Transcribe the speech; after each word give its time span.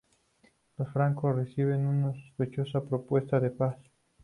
Los 0.79 0.89
francos 0.91 1.35
reciben 1.35 1.85
unas 1.85 2.15
sospechosas 2.17 2.81
propuestas 2.89 3.39
de 3.43 3.51
paz. 3.51 3.77